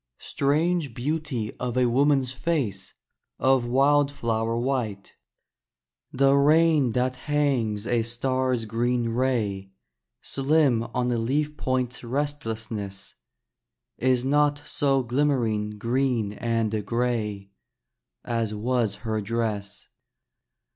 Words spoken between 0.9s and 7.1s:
beauty of a woman's face Of wildflower white! The rain